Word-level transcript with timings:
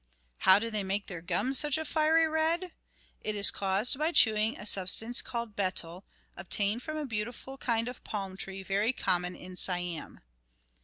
How 0.39 0.57
do 0.57 0.71
they 0.71 0.83
make 0.83 1.05
their 1.05 1.21
gums 1.21 1.59
such 1.59 1.77
a 1.77 1.85
fiery 1.85 2.27
red? 2.27 2.71
It 3.21 3.35
is 3.35 3.51
caused 3.51 3.99
by 3.99 4.11
chewing 4.13 4.57
a 4.57 4.65
substance 4.65 5.21
called 5.21 5.55
betel, 5.55 6.05
obtained 6.35 6.81
from 6.81 6.97
a 6.97 7.05
beautiful 7.05 7.55
kind 7.59 7.87
of 7.87 8.03
palm 8.03 8.35
tree 8.35 8.63
very 8.63 8.93
common 8.93 9.35
in 9.35 9.55
Siam. 9.57 10.21